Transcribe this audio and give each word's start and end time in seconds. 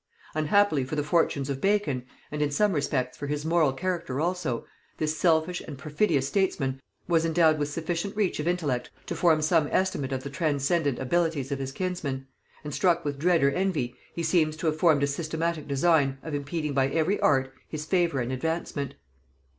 Unhappily 0.33 0.83
for 0.83 0.95
the 0.95 1.03
fortunes 1.03 1.47
of 1.47 1.61
Bacon, 1.61 2.07
and 2.31 2.41
in 2.41 2.49
some 2.49 2.73
respects 2.73 3.15
for 3.15 3.27
his 3.27 3.45
moral 3.45 3.71
character 3.71 4.19
also, 4.19 4.65
this 4.97 5.15
selfish 5.15 5.61
and 5.61 5.77
perfidious 5.77 6.27
statesman 6.27 6.81
was 7.07 7.23
endowed 7.23 7.59
with 7.59 7.69
sufficient 7.69 8.15
reach 8.15 8.39
of 8.39 8.47
intellect 8.47 8.89
to 9.05 9.13
form 9.15 9.43
some 9.43 9.67
estimate 9.71 10.11
of 10.11 10.23
the 10.23 10.29
transcendent 10.31 10.97
abilities 10.97 11.51
of 11.51 11.59
his 11.59 11.71
kinsman; 11.71 12.25
and 12.63 12.73
struck 12.73 13.05
with 13.05 13.19
dread 13.19 13.43
or 13.43 13.51
envy, 13.51 13.95
he 14.15 14.23
seems 14.23 14.57
to 14.57 14.65
have 14.65 14.75
formed 14.75 15.03
a 15.03 15.05
systematic 15.05 15.67
design 15.67 16.17
of 16.23 16.33
impeding 16.33 16.73
by 16.73 16.87
every 16.89 17.19
art 17.19 17.53
his 17.69 17.85
favor 17.85 18.19
and 18.19 18.31
advancement. 18.31 18.95